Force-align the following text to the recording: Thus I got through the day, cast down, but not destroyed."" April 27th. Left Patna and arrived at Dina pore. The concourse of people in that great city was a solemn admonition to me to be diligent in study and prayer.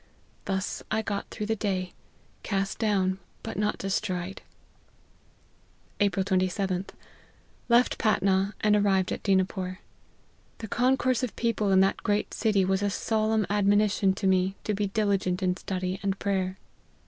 Thus 0.45 0.81
I 0.89 1.03
got 1.03 1.29
through 1.29 1.45
the 1.45 1.55
day, 1.55 1.93
cast 2.41 2.79
down, 2.79 3.19
but 3.43 3.55
not 3.55 3.77
destroyed."" 3.77 4.41
April 5.99 6.25
27th. 6.25 6.89
Left 7.69 7.99
Patna 7.99 8.55
and 8.61 8.75
arrived 8.75 9.11
at 9.11 9.21
Dina 9.21 9.45
pore. 9.45 9.77
The 10.57 10.67
concourse 10.67 11.21
of 11.21 11.35
people 11.35 11.71
in 11.71 11.81
that 11.81 11.97
great 12.01 12.33
city 12.33 12.65
was 12.65 12.81
a 12.81 12.89
solemn 12.89 13.45
admonition 13.47 14.15
to 14.15 14.25
me 14.25 14.55
to 14.63 14.73
be 14.73 14.87
diligent 14.87 15.43
in 15.43 15.55
study 15.55 15.99
and 16.01 16.17
prayer. 16.17 16.57